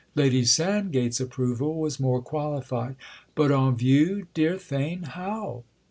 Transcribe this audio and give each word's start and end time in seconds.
Lady 0.15 0.43
Sandgate's 0.43 1.19
approval 1.19 1.75
was 1.75 1.99
more 1.99 2.23
qualified. 2.23 2.95
"But 3.35 3.51
on 3.51 3.75
view, 3.77 4.25
dear 4.33 4.55
Theign, 4.55 5.05
how?" 5.09 5.63